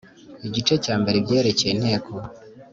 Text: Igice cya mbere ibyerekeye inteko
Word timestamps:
Igice 0.47 0.75
cya 0.83 0.93
mbere 1.01 1.15
ibyerekeye 1.19 1.71
inteko 1.73 2.11